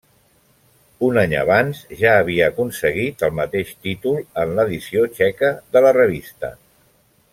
[1.07, 6.51] Un any abans ja havia aconseguit el mateix títol en l'edició txeca de la revista.